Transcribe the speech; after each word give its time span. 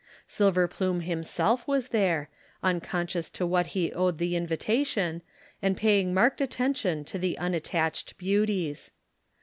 Silverplume 0.27 1.03
himself 1.03 1.67
was 1.67 1.89
there, 1.89 2.27
unconscious 2.63 3.29
to 3.29 3.45
what 3.45 3.67
he 3.77 3.93
owed 3.93 4.17
the 4.17 4.35
invitation, 4.35 5.21
and 5.61 5.77
paying 5.77 6.11
marked 6.11 6.41
attention 6.41 7.05
to 7.05 7.19
the 7.19 7.37
unattached 7.37 8.17
beauties. 8.17 8.89